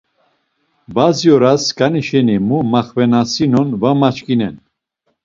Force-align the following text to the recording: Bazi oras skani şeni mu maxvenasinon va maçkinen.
Bazi 0.95 1.27
oras 1.35 1.61
skani 1.69 2.01
şeni 2.07 2.37
mu 2.47 2.59
maxvenasinon 2.73 3.69
va 3.81 3.91
maçkinen. 4.01 4.55